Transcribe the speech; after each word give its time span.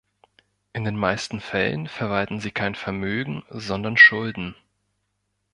In 0.73 0.83
den 0.83 0.95
meisten 0.95 1.39
Fällen 1.39 1.87
verwalten 1.87 2.39
sie 2.39 2.49
kein 2.49 2.73
Vermögen, 2.73 3.43
sondern 3.51 3.97
Schulden. 3.97 4.55